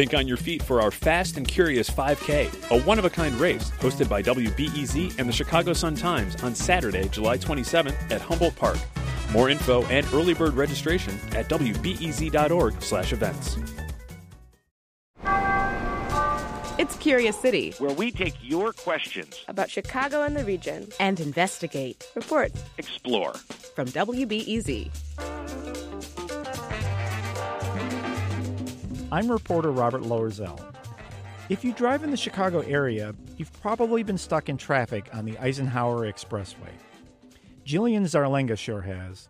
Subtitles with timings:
[0.00, 3.34] Think on your feet for our Fast and Curious 5K, a one of a kind
[3.34, 8.56] race hosted by WBEZ and the Chicago Sun Times on Saturday, July 27th at Humboldt
[8.56, 8.78] Park.
[9.30, 13.58] More info and early bird registration at wbez.org/events.
[16.78, 22.08] It's Curious City, where we take your questions about Chicago and the region and investigate,
[22.14, 23.34] report, explore.
[23.74, 24.88] From WBEZ.
[29.12, 30.72] I'm reporter Robert Loerzel.
[31.48, 35.36] If you drive in the Chicago area, you've probably been stuck in traffic on the
[35.38, 36.70] Eisenhower Expressway.
[37.66, 39.28] Jillian Zarlenga sure has.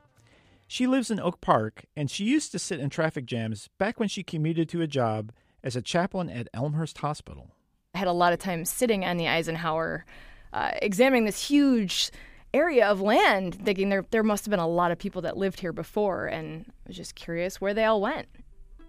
[0.66, 4.10] She lives in Oak Park, and she used to sit in traffic jams back when
[4.10, 5.32] she commuted to a job
[5.64, 7.52] as a chaplain at Elmhurst Hospital.
[7.94, 10.04] I had a lot of time sitting on the Eisenhower,
[10.52, 12.10] uh, examining this huge
[12.52, 15.60] area of land, thinking there there must have been a lot of people that lived
[15.60, 18.28] here before, and I was just curious where they all went.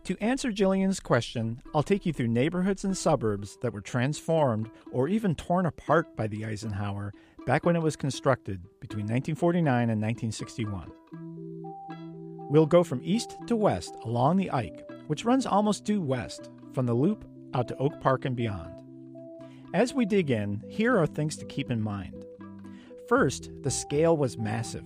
[0.06, 5.08] To answer Jillian's question, I'll take you through neighborhoods and suburbs that were transformed or
[5.08, 7.14] even torn apart by the Eisenhower
[7.46, 10.92] back when it was constructed between 1949 and 1961.
[12.50, 16.88] We'll go from east to west along the Ike, which runs almost due west, from
[16.88, 18.74] the Loop out to Oak Park and beyond.
[19.74, 22.26] As we dig in, here are things to keep in mind.
[23.08, 24.86] First, the scale was massive.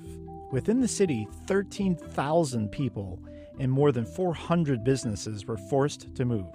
[0.51, 3.19] Within the city, 13,000 people
[3.59, 6.47] and more than 400 businesses were forced to move.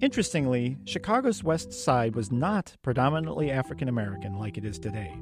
[0.00, 5.12] Interestingly, Chicago's west side was not predominantly African American like it is today.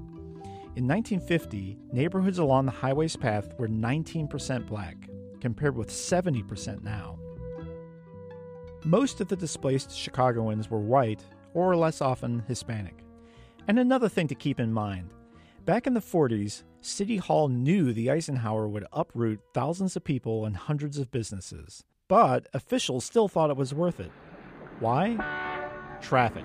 [0.77, 5.09] In 1950, neighborhoods along the highway's path were 19% black,
[5.41, 7.19] compared with 70% now.
[8.85, 13.03] Most of the displaced Chicagoans were white, or less often Hispanic.
[13.67, 15.11] And another thing to keep in mind
[15.65, 20.57] back in the 40s, City Hall knew the Eisenhower would uproot thousands of people and
[20.57, 21.83] hundreds of businesses.
[22.07, 24.13] But officials still thought it was worth it.
[24.79, 25.17] Why?
[26.01, 26.45] Traffic.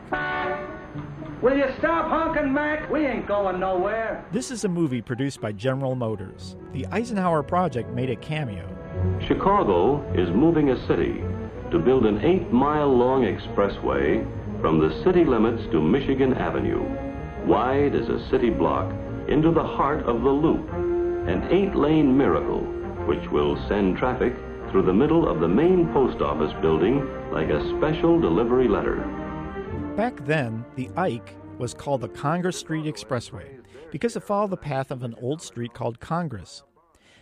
[1.43, 2.89] Will you stop honking, Mac?
[2.89, 4.25] We ain't going nowhere.
[4.31, 6.55] This is a movie produced by General Motors.
[6.73, 8.67] The Eisenhower Project made a cameo.
[9.27, 11.23] Chicago is moving a city
[11.69, 14.25] to build an eight mile long expressway
[14.59, 16.83] from the city limits to Michigan Avenue,
[17.45, 18.91] wide as a city block,
[19.31, 22.59] into the heart of the loop, an eight lane miracle
[23.07, 24.35] which will send traffic
[24.69, 26.99] through the middle of the main post office building
[27.31, 28.97] like a special delivery letter.
[29.95, 34.91] Back then, the Ike was called the Congress Street Expressway because it followed the path
[34.91, 36.63] of an old street called Congress.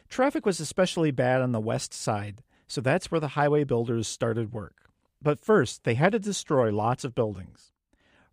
[0.10, 4.52] Traffic was especially bad on the west side, so that's where the highway builders started
[4.52, 4.90] work.
[5.22, 7.72] But first, they had to destroy lots of buildings.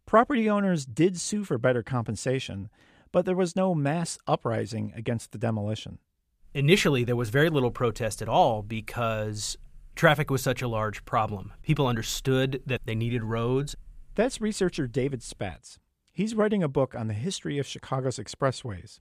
[0.07, 2.71] Property owners did sue for better compensation,
[3.17, 5.99] but there was no mass uprising against the demolition.
[6.53, 9.57] Initially, there was very little protest at all because
[9.95, 11.55] traffic was such a large problem.
[11.63, 13.75] People understood that they needed roads.
[14.17, 15.79] That's researcher David Spatz.
[16.13, 19.01] He's writing a book on the history of Chicago's expressways.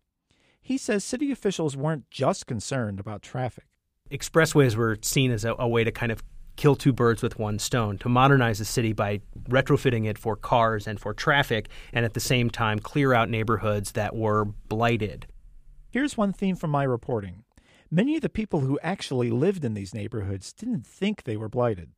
[0.61, 3.65] He says city officials weren't just concerned about traffic
[4.11, 6.23] expressways were seen as a, a, way to kind of
[6.55, 10.87] kill two birds with one stone to modernize the city by retrofitting it for cars
[10.87, 15.27] and for traffic and at the same time clear out neighborhoods that were blighted.
[15.89, 17.43] Here's one theme from my reporting.
[17.91, 21.91] Many of the people who actually lived in these neighborhoods didn't think they were blighted.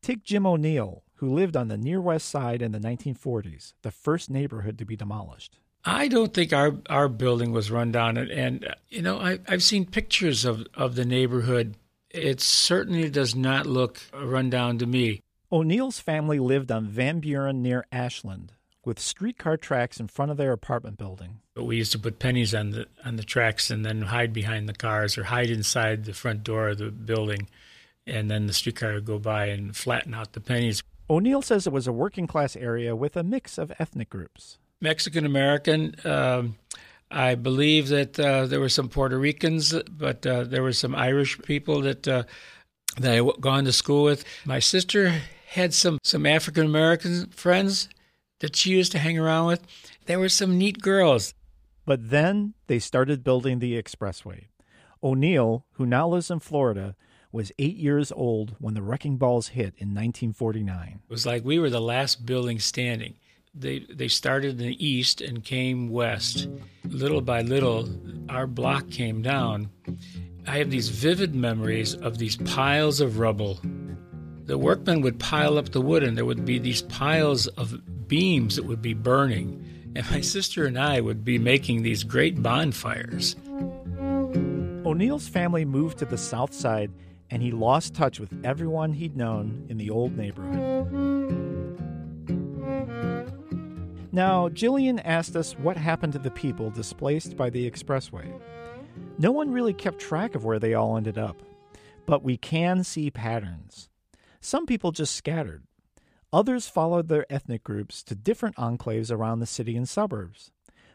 [0.00, 4.30] Take Jim O'Neill, who lived on the near west side in the 1940s, the first
[4.30, 5.58] neighborhood to be demolished.
[5.84, 9.62] I don't think our our building was run down, and, and you know I, I've
[9.62, 11.76] seen pictures of of the neighborhood.
[12.12, 15.22] It certainly does not look run down to me.
[15.50, 18.52] O'Neill's family lived on Van Buren near Ashland,
[18.84, 21.40] with streetcar tracks in front of their apartment building.
[21.54, 24.68] But We used to put pennies on the on the tracks and then hide behind
[24.68, 27.48] the cars or hide inside the front door of the building,
[28.06, 30.82] and then the streetcar would go by and flatten out the pennies.
[31.10, 34.58] O'Neill says it was a working class area with a mix of ethnic groups.
[34.80, 35.94] Mexican American.
[36.04, 36.56] Um,
[37.12, 41.38] I believe that uh, there were some Puerto Ricans, but uh, there were some Irish
[41.42, 42.24] people that uh,
[42.96, 44.24] that I w- gone to school with.
[44.44, 47.88] My sister had some some African American friends
[48.40, 49.66] that she used to hang around with.
[50.06, 51.34] There were some neat girls.
[51.84, 54.46] But then they started building the expressway.
[55.02, 56.94] O'Neill, who now lives in Florida,
[57.32, 61.00] was eight years old when the wrecking balls hit in 1949.
[61.02, 63.14] It was like we were the last building standing
[63.54, 66.48] they they started in the east and came west.
[66.84, 67.88] Little by little,
[68.28, 69.70] our block came down.
[70.46, 73.60] I have these vivid memories of these piles of rubble.
[74.44, 78.56] The workmen would pile up the wood, and there would be these piles of beams
[78.56, 79.64] that would be burning.
[79.94, 83.36] And my sister and I would be making these great bonfires.
[84.84, 86.90] O'Neill's family moved to the south side
[87.30, 91.21] and he lost touch with everyone he'd known in the old neighborhood.
[94.14, 98.30] Now, Jillian asked us what happened to the people displaced by the expressway.
[99.18, 101.42] No one really kept track of where they all ended up,
[102.04, 103.88] but we can see patterns.
[104.38, 105.62] Some people just scattered.
[106.30, 110.50] Others followed their ethnic groups to different enclaves around the city and suburbs.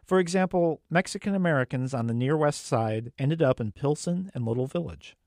[0.05, 4.67] For example, Mexican Americans on the near west side ended up in Pilsen and Little
[4.67, 5.17] Village.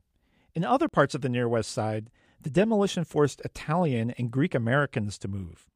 [0.54, 2.08] In other parts of the near west side,
[2.40, 5.69] the demolition forced Italian and Greek Americans to move.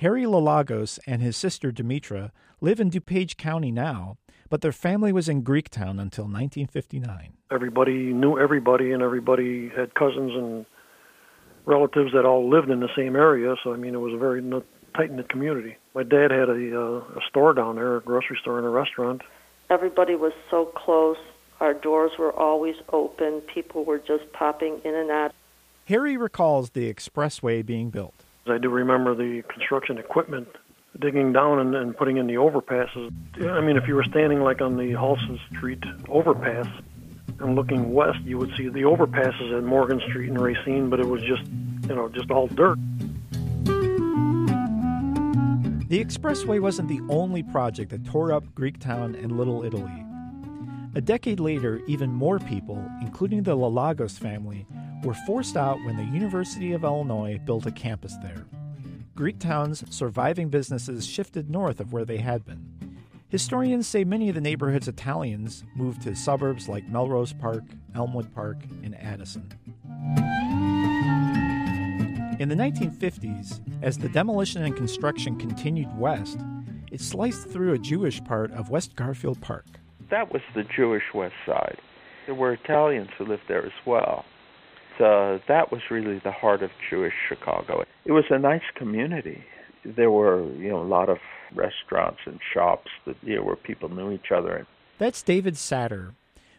[0.00, 4.18] Harry Lalagos and his sister Demetra live in DuPage County now,
[4.50, 7.32] but their family was in Greektown until 1959.
[7.50, 10.66] Everybody knew everybody, and everybody had cousins and
[11.64, 13.54] relatives that all lived in the same area.
[13.64, 14.42] So I mean, it was a very
[14.94, 15.76] tight knit community.
[15.94, 19.22] My dad had a, uh, a store down there, a grocery store and a restaurant.
[19.70, 21.16] Everybody was so close.
[21.60, 23.40] Our doors were always open.
[23.52, 25.32] People were just popping in and out.
[25.86, 28.25] Harry recalls the expressway being built.
[28.48, 30.48] I do remember the construction equipment
[31.00, 33.12] digging down and, and putting in the overpasses.
[33.42, 36.66] I mean, if you were standing like on the Halsted Street overpass
[37.38, 41.06] and looking west, you would see the overpasses at Morgan Street and Racine, but it
[41.06, 41.42] was just,
[41.88, 42.78] you know, just all dirt.
[45.88, 50.04] The expressway wasn't the only project that tore up Greektown and Little Italy.
[50.96, 54.66] A decade later, even more people, including the Lalagos family,
[55.02, 58.46] were forced out when the University of Illinois built a campus there.
[59.14, 62.98] Greektown's surviving businesses shifted north of where they had been.
[63.28, 67.64] Historians say many of the neighborhood's Italians moved to suburbs like Melrose Park,
[67.94, 69.52] Elmwood Park, and Addison.
[72.38, 76.38] In the 1950s, as the demolition and construction continued west,
[76.92, 79.64] it sliced through a Jewish part of West Garfield Park.
[80.10, 81.78] That was the Jewish West Side.
[82.26, 84.24] There were Italians who lived there as well.
[84.98, 87.84] So that was really the heart of Jewish Chicago.
[88.04, 89.44] It was a nice community.
[89.84, 91.18] There were, you know, a lot of
[91.54, 94.66] restaurants and shops that you know, where people knew each other.
[94.98, 96.14] That's David Satter.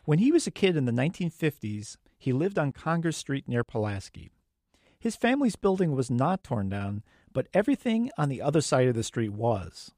[0.06, 4.31] When he was a kid in the 1950s, he lived on Congress Street near Pulaski.
[5.00, 9.04] His family's building was not torn down, but everything on the other side of the
[9.04, 9.92] street was.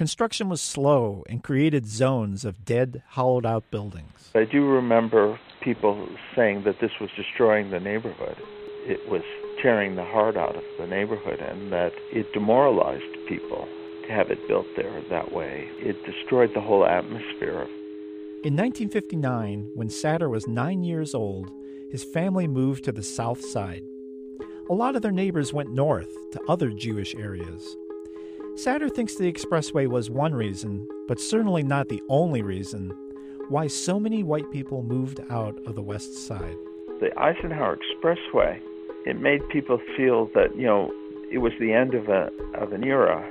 [0.00, 4.30] Construction was slow and created zones of dead, hollowed out buildings.
[4.34, 8.38] I do remember people saying that this was destroying the neighborhood.
[8.86, 9.20] It was
[9.60, 13.68] tearing the heart out of the neighborhood and that it demoralized people
[14.06, 15.68] to have it built there that way.
[15.76, 17.66] It destroyed the whole atmosphere.
[18.42, 21.50] In 1959, when Satter was nine years old,
[21.92, 23.82] his family moved to the south side
[24.70, 27.76] a lot of their neighbors went north to other Jewish areas.
[28.54, 32.90] Satter thinks the expressway was one reason, but certainly not the only reason,
[33.48, 36.56] why so many white people moved out of the west side.
[37.00, 38.60] The Eisenhower Expressway,
[39.06, 40.92] it made people feel that, you know,
[41.32, 43.24] it was the end of a of an era.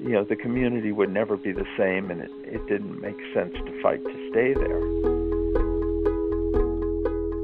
[0.00, 3.54] You know, the community would never be the same and it, it didn't make sense
[3.54, 4.80] to fight to stay there.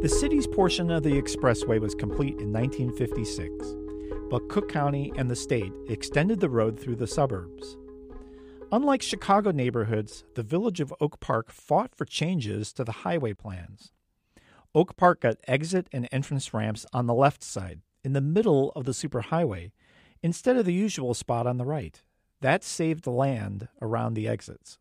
[0.02, 3.76] The city's portion of the expressway was complete in 1956,
[4.32, 7.76] but Cook County and the state extended the road through the suburbs.
[8.72, 13.92] Unlike Chicago neighborhoods, the village of Oak Park fought for changes to the highway plans.
[14.74, 18.84] Oak Park got exit and entrance ramps on the left side, in the middle of
[18.84, 19.70] the superhighway,
[20.22, 22.00] instead of the usual spot on the right.
[22.40, 24.78] That saved land around the exits.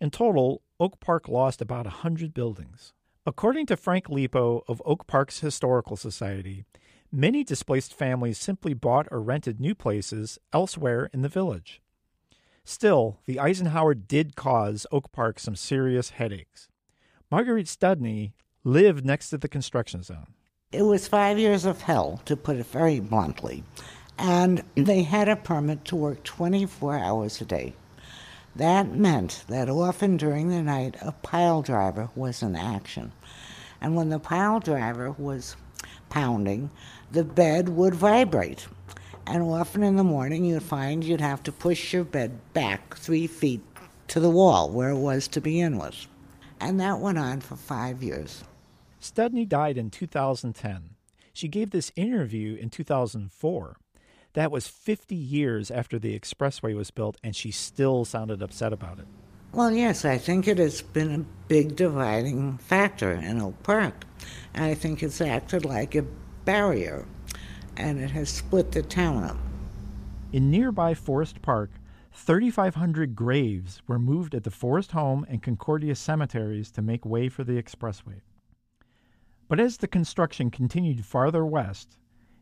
[0.00, 2.92] In total, Oak Park lost about a 100 buildings.
[3.26, 6.64] According to Frank Lipo of Oak Park's Historical Society,
[7.10, 11.80] many displaced families simply bought or rented new places elsewhere in the village.
[12.64, 16.68] Still, the Eisenhower did cause Oak Park some serious headaches.
[17.30, 20.34] Marguerite Studney lived next to the construction zone.
[20.70, 23.64] It was five years of hell, to put it very bluntly,
[24.18, 27.74] and they had a permit to work 24 hours a day.
[28.54, 33.12] That meant that often during the night a pile driver was in action.
[33.80, 35.56] And when the pile driver was
[36.10, 36.70] pounding,
[37.10, 38.66] the bed would vibrate.
[39.26, 43.26] And often in the morning, you'd find you'd have to push your bed back three
[43.26, 43.60] feet
[44.08, 46.06] to the wall where it was to begin with.
[46.60, 48.42] And that went on for five years.
[49.00, 50.90] Studney died in 2010.
[51.32, 53.76] She gave this interview in 2004.
[54.32, 58.98] That was 50 years after the expressway was built, and she still sounded upset about
[58.98, 59.06] it.
[59.52, 64.04] Well, yes, I think it has been a big dividing factor in Oak Park.
[64.52, 66.04] And I think it's acted like a
[66.44, 67.06] barrier,
[67.76, 69.38] and it has split the town up.
[70.32, 71.70] In nearby Forest Park,
[72.12, 77.44] 3,500 graves were moved at the Forest Home and Concordia cemeteries to make way for
[77.44, 78.20] the expressway.
[79.48, 81.96] But as the construction continued farther west,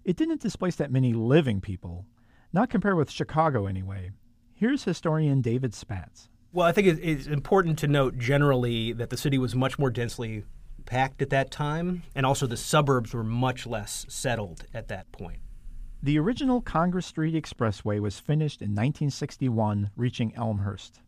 [0.04, 2.06] it didn't displace that many living people,
[2.52, 4.10] not compared with Chicago anyway.
[4.54, 6.28] Here's historian David Spatz.
[6.52, 10.44] Well, I think it's important to note generally that the city was much more densely
[10.86, 15.40] packed at that time, and also the suburbs were much less settled at that point.
[16.02, 21.00] The original Congress Street Expressway was finished in 1961, reaching Elmhurst.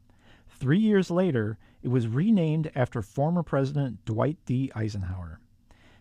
[0.48, 4.72] Three years later, it was renamed after former President Dwight D.
[4.74, 5.38] Eisenhower.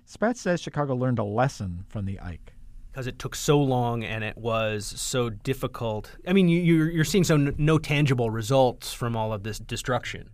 [0.06, 2.54] Spatz says Chicago learned a lesson from the Ike
[2.98, 6.10] because it took so long and it was so difficult.
[6.28, 10.32] I mean, you, are you're seeing so no tangible results from all of this destruction.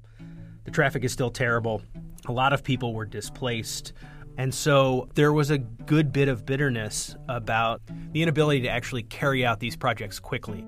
[0.64, 1.82] The traffic is still terrible.
[2.26, 3.92] A lot of people were displaced.
[4.38, 7.82] And so there was a good bit of bitterness about
[8.14, 10.66] the inability to actually carry out these projects quickly.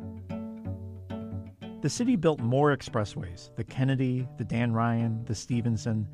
[1.80, 6.10] The city built more expressways the Kennedy, the Dan Ryan, the Stevenson.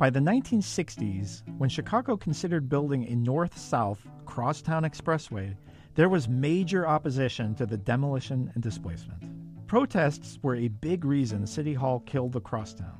[0.00, 5.54] By the 1960s, when Chicago considered building a north south crosstown expressway,
[5.94, 9.22] there was major opposition to the demolition and displacement.
[9.66, 12.98] Protests were a big reason City Hall killed the crosstown.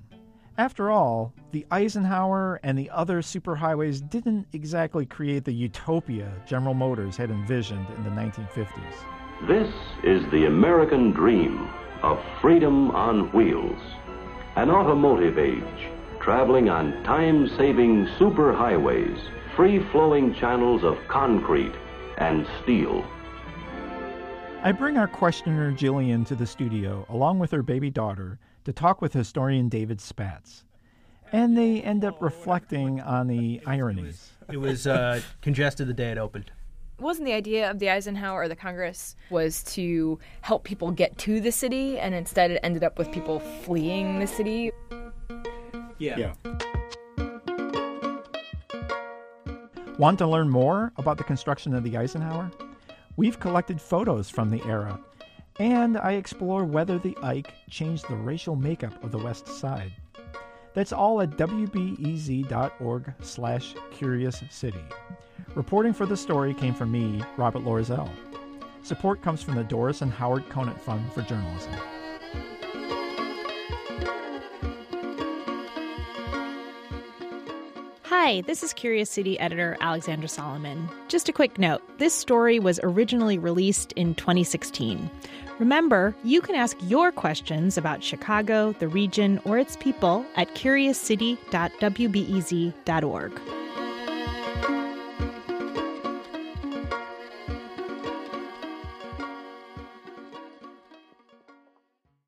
[0.58, 7.16] After all, the Eisenhower and the other superhighways didn't exactly create the utopia General Motors
[7.16, 9.48] had envisioned in the 1950s.
[9.48, 9.72] This
[10.04, 11.66] is the American dream
[12.02, 13.80] of freedom on wheels,
[14.56, 15.90] an automotive age
[16.30, 19.20] traveling on time-saving superhighways,
[19.56, 21.72] free-flowing channels of concrete
[22.18, 23.04] and steel.
[24.62, 29.02] I bring our questioner Jillian to the studio along with her baby daughter to talk
[29.02, 30.62] with historian David Spatz.
[31.32, 34.30] And they end up reflecting on the ironies.
[34.52, 36.52] It was uh, congested the day it opened
[37.00, 41.40] wasn't the idea of the Eisenhower or the Congress was to help people get to
[41.40, 44.70] the city, and instead it ended up with people fleeing the city.
[46.00, 46.16] Yeah.
[46.18, 46.34] yeah.
[49.98, 52.50] Want to learn more about the construction of the Eisenhower?
[53.18, 54.98] We've collected photos from the era,
[55.58, 59.92] and I explore whether the Ike changed the racial makeup of the West Side.
[60.72, 64.84] That's all at wbez.org slash curious city.
[65.54, 68.08] Reporting for the story came from me, Robert Loerzel.
[68.82, 71.74] Support comes from the Doris and Howard Conant Fund for Journalism.
[78.10, 80.88] Hi, this is Curious City editor Alexandra Solomon.
[81.06, 85.08] Just a quick note this story was originally released in 2016.
[85.60, 93.40] Remember, you can ask your questions about Chicago, the region, or its people at curiouscity.wbez.org.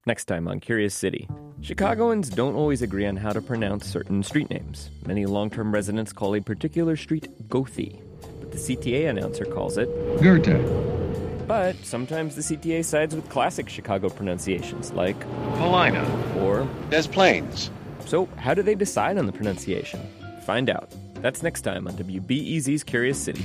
[0.06, 1.28] Next time on Curious City.
[1.62, 4.90] Chicagoans don't always agree on how to pronounce certain street names.
[5.06, 8.02] Many long term residents call a particular street Goethe,
[8.40, 9.88] but the CTA announcer calls it
[10.20, 11.46] Goethe.
[11.46, 15.20] But sometimes the CTA sides with classic Chicago pronunciations like
[15.54, 16.04] Paulina
[16.40, 17.70] or Des Plaines.
[18.06, 20.00] So, how do they decide on the pronunciation?
[20.44, 20.92] Find out.
[21.14, 23.44] That's next time on WBEZ's Curious City.